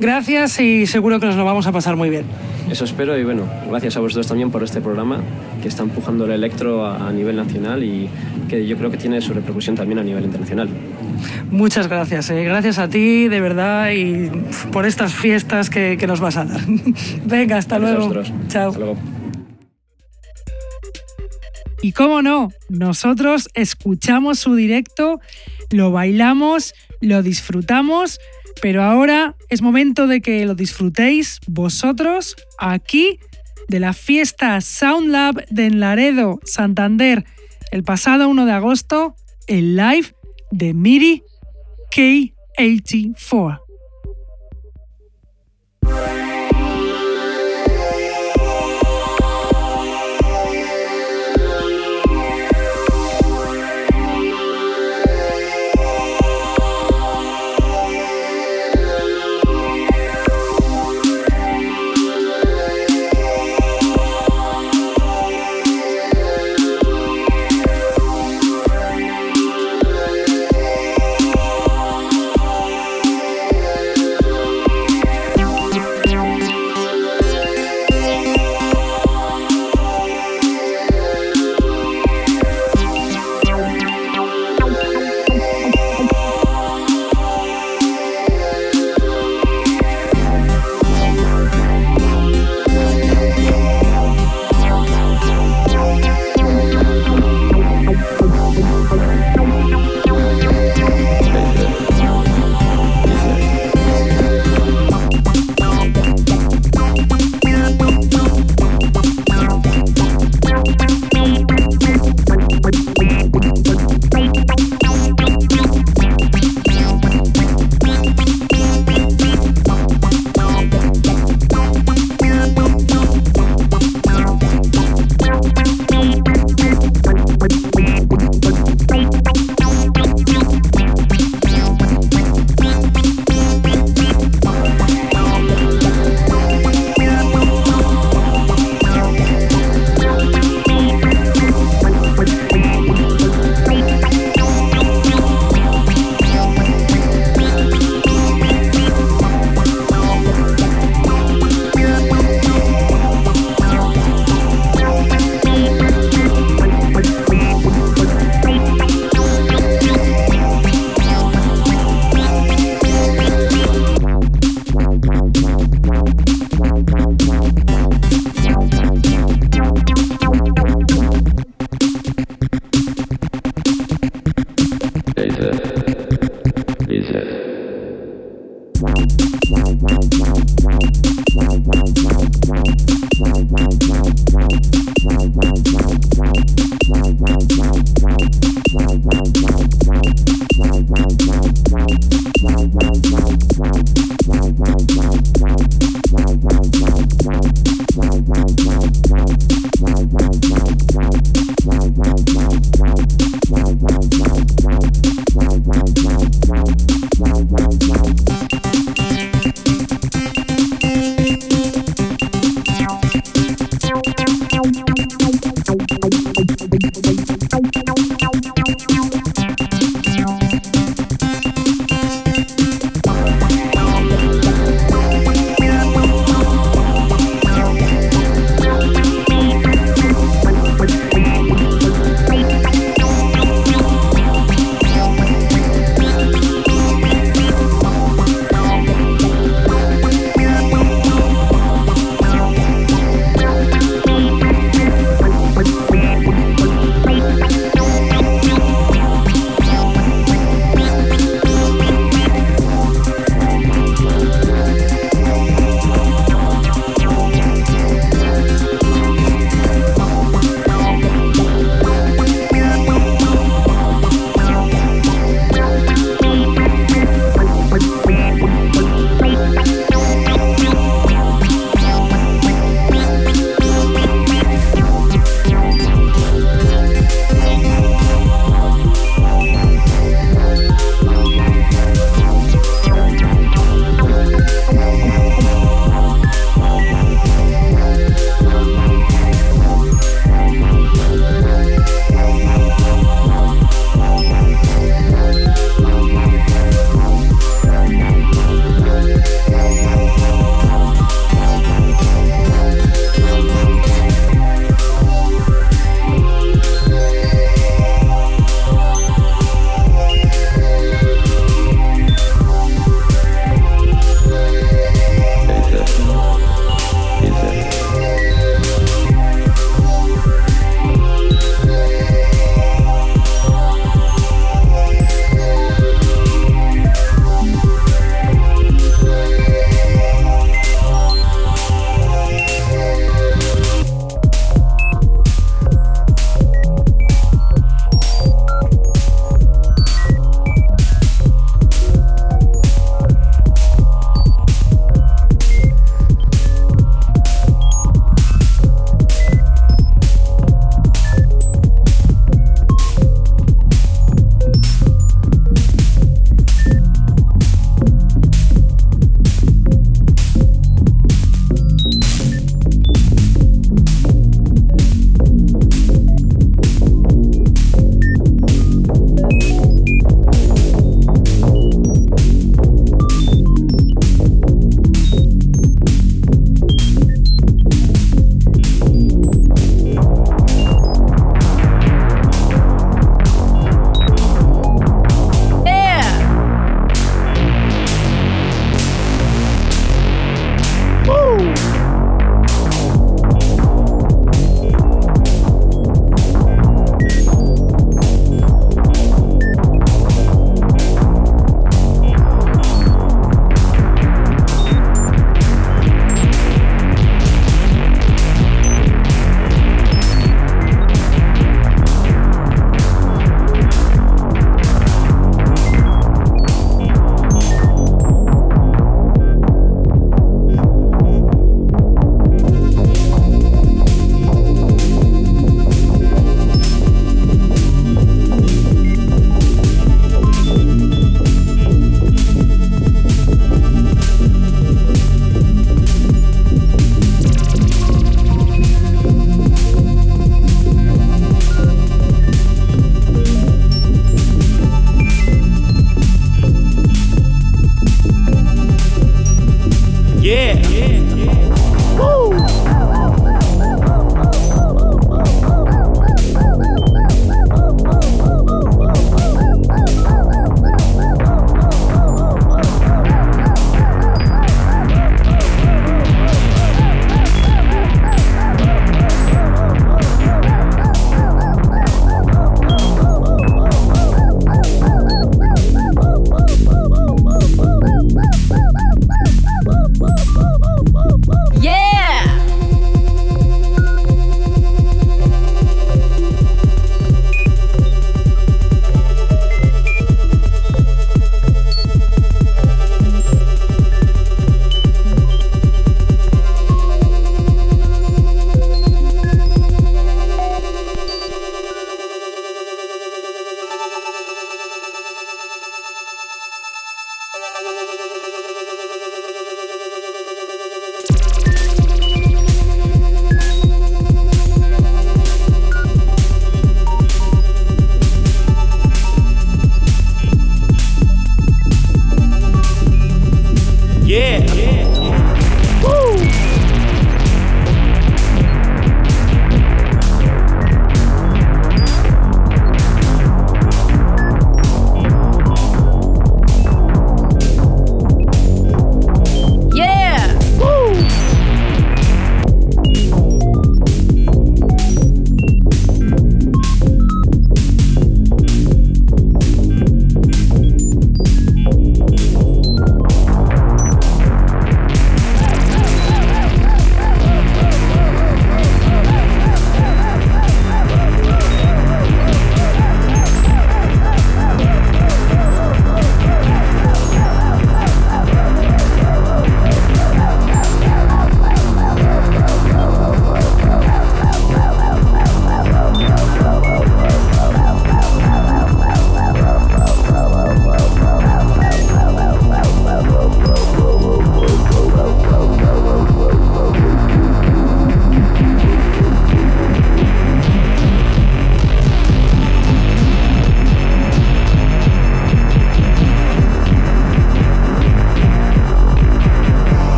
Gracias 0.00 0.60
y 0.60 0.86
seguro 0.86 1.18
que 1.20 1.26
nos 1.26 1.36
lo 1.36 1.44
vamos 1.44 1.66
a 1.66 1.72
pasar 1.72 1.96
muy 1.96 2.10
bien. 2.10 2.24
Eso 2.70 2.84
espero 2.84 3.18
y 3.18 3.24
bueno, 3.24 3.44
gracias 3.68 3.96
a 3.96 4.00
vosotros 4.00 4.26
también 4.26 4.50
por 4.50 4.62
este 4.62 4.80
programa 4.80 5.20
que 5.62 5.68
está 5.68 5.82
empujando 5.82 6.26
el 6.26 6.32
electro 6.32 6.86
a, 6.86 7.10
nivel 7.12 7.36
nacional 7.36 7.82
y 7.82 8.10
que 8.48 8.66
yo 8.66 8.76
creo 8.76 8.90
que 8.90 8.98
tiene 8.98 9.20
su 9.22 9.32
repercusión 9.32 9.74
también 9.74 9.98
a 9.98 10.02
nivel 10.02 10.24
internacional. 10.24 10.68
Muchas 11.50 11.88
gracias, 11.88 12.28
eh. 12.30 12.44
gracias 12.44 12.78
a 12.78 12.88
ti 12.88 13.28
de 13.28 13.40
verdad 13.40 13.90
y 13.92 14.30
por 14.70 14.84
estas 14.84 15.14
fiestas 15.14 15.70
que, 15.70 15.96
que 15.98 16.06
nos 16.06 16.20
vas 16.20 16.36
a 16.36 16.44
dar. 16.44 16.60
Venga, 17.24 17.56
hasta 17.56 17.78
luego. 17.78 18.12
Chao. 18.48 18.68
Hasta 18.68 18.78
luego. 18.78 19.17
Y 21.82 21.92
cómo 21.92 22.22
no, 22.22 22.50
nosotros 22.68 23.48
escuchamos 23.54 24.38
su 24.38 24.54
directo, 24.54 25.20
lo 25.70 25.92
bailamos, 25.92 26.74
lo 27.00 27.22
disfrutamos 27.22 28.18
pero 28.60 28.82
ahora 28.82 29.36
es 29.48 29.62
momento 29.62 30.06
de 30.06 30.20
que 30.20 30.44
lo 30.44 30.54
disfrutéis 30.54 31.40
vosotros 31.46 32.36
aquí 32.58 33.18
de 33.68 33.80
la 33.80 33.92
fiesta 33.92 34.60
Sound 34.60 35.10
Lab 35.10 35.46
de 35.48 35.70
Laredo, 35.70 36.40
Santander, 36.44 37.24
el 37.70 37.84
pasado 37.84 38.28
1 38.28 38.46
de 38.46 38.52
agosto, 38.52 39.14
el 39.46 39.76
live 39.76 40.14
de 40.50 40.74
MIDI 40.74 41.22
K84. 41.94 43.67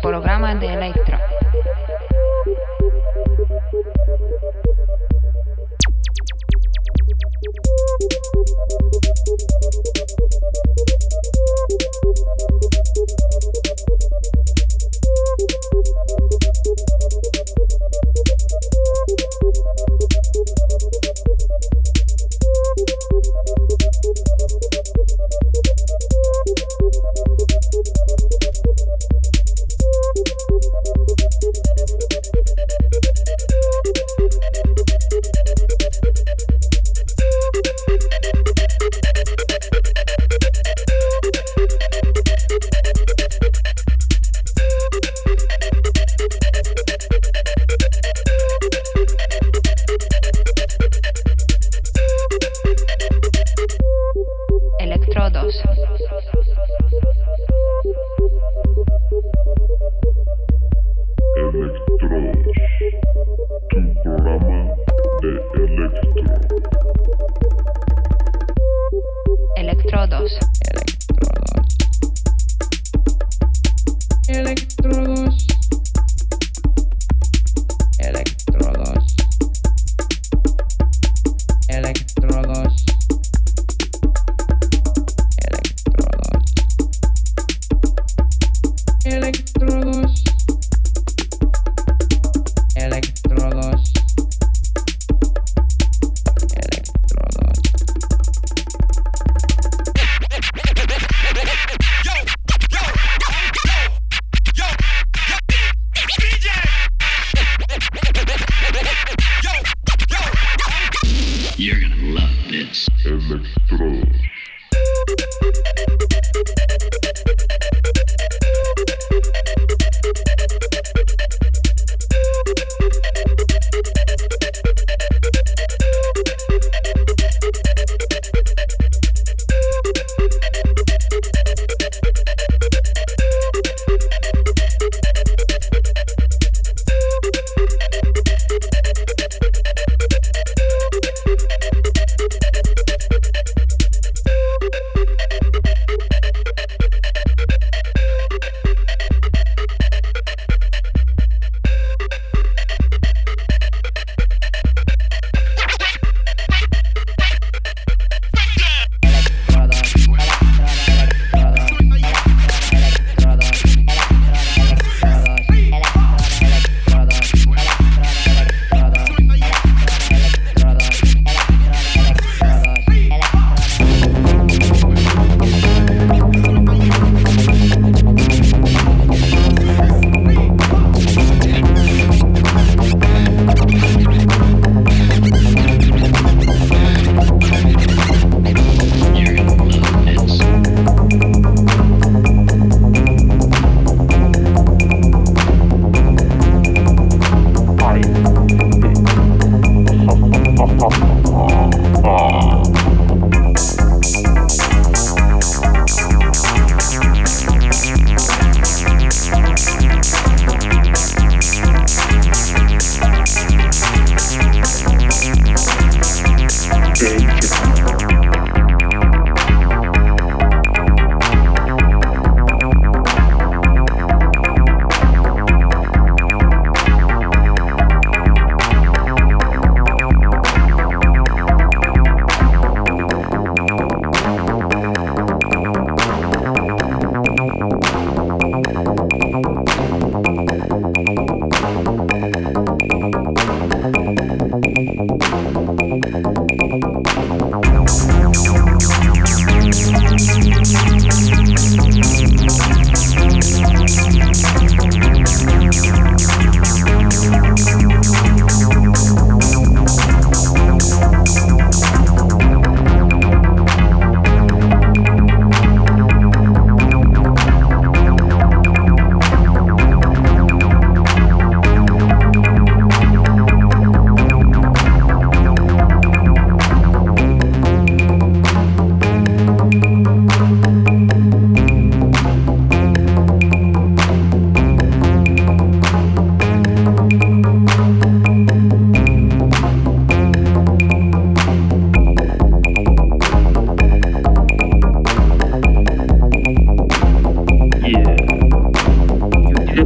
programa 0.00 0.54
de 0.54 0.66
electro. 0.66 1.18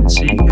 frequency. 0.05 0.44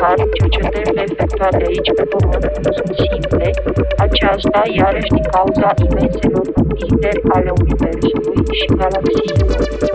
care 0.00 0.24
cercetările 0.36 1.02
efectuate 1.10 1.62
aici 1.70 1.90
pe 1.98 2.04
pământ 2.12 2.44
nu 2.64 2.70
sunt 2.78 2.92
simple, 3.04 3.50
aceasta 4.06 4.60
iarăși 4.80 5.12
din 5.16 5.26
cauza 5.34 5.68
imenselor 5.86 6.46
numiri 6.56 7.20
ale 7.34 7.50
Universului 7.60 8.40
și 8.58 8.66
galaxiilor. 8.78 9.87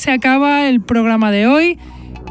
Se 0.00 0.10
acaba 0.10 0.66
el 0.66 0.80
programa 0.80 1.30
de 1.30 1.46
hoy. 1.46 1.78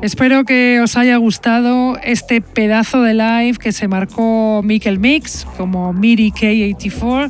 Espero 0.02 0.44
que 0.44 0.82
os 0.82 0.98
haya 0.98 1.18
gustado 1.18 2.00
este 2.04 2.42
pedazo 2.42 3.04
de 3.04 3.14
live 3.14 3.60
que 3.60 3.72
se 3.72 3.88
marcó 3.88 4.62
Mikel 4.64 4.98
Mix 4.98 5.46
como 5.56 5.94
MIDI 5.94 6.32
K84. 6.32 7.30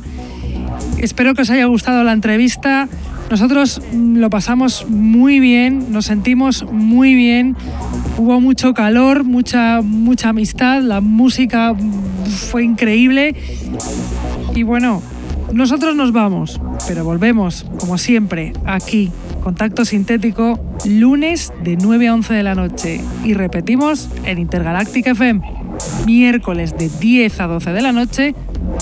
Espero 0.96 1.34
que 1.34 1.42
os 1.42 1.50
haya 1.50 1.66
gustado 1.66 2.04
la 2.04 2.12
entrevista. 2.12 2.88
Nosotros 3.30 3.82
lo 3.92 4.30
pasamos 4.30 4.86
muy 4.88 5.40
bien, 5.40 5.92
nos 5.92 6.06
sentimos 6.06 6.64
muy 6.72 7.14
bien. 7.14 7.54
Hubo 8.16 8.40
mucho 8.40 8.72
calor, 8.72 9.24
mucha, 9.24 9.82
mucha 9.82 10.30
amistad, 10.30 10.80
la 10.80 11.02
música 11.02 11.74
fue 12.50 12.64
increíble. 12.64 13.34
Y 14.54 14.62
bueno, 14.62 15.02
nosotros 15.52 15.94
nos 15.96 16.12
vamos, 16.12 16.58
pero 16.90 17.04
volvemos, 17.04 17.64
como 17.78 17.98
siempre, 17.98 18.52
aquí, 18.66 19.12
Contacto 19.44 19.84
Sintético, 19.84 20.58
lunes 20.84 21.52
de 21.62 21.76
9 21.76 22.08
a 22.08 22.14
11 22.14 22.34
de 22.34 22.42
la 22.42 22.56
noche 22.56 23.00
y 23.24 23.32
repetimos 23.34 24.08
en 24.24 24.40
Intergalactic 24.40 25.06
FM, 25.06 25.40
miércoles 26.04 26.76
de 26.76 26.88
10 26.88 27.40
a 27.42 27.46
12 27.46 27.70
de 27.70 27.82
la 27.82 27.92
noche, 27.92 28.34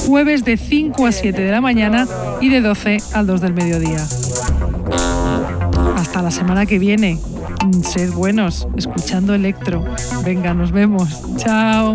jueves 0.07 0.43
de 0.47 0.57
5 0.57 1.05
a 1.05 1.13
7 1.13 1.39
de 1.39 1.51
la 1.51 1.61
mañana 1.61 2.09
y 2.41 2.49
de 2.49 2.63
12 2.63 2.97
al 3.13 3.27
2 3.27 3.43
del 3.43 3.53
mediodía. 3.53 4.03
Hasta 5.95 6.23
la 6.23 6.31
semana 6.31 6.65
que 6.65 6.79
viene. 6.79 7.19
Mm, 7.67 7.83
sed 7.83 8.11
buenos, 8.13 8.67
escuchando 8.79 9.35
Electro. 9.35 9.85
Venga, 10.25 10.55
nos 10.55 10.73
vemos. 10.73 11.21
Chao. 11.37 11.95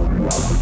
Wow. 0.21 0.61